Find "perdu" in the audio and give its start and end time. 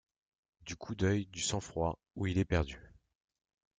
2.43-2.91